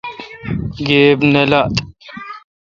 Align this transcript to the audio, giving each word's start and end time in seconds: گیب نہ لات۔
گیب 0.85 1.19
نہ 1.33 1.41
لات۔ 1.51 1.73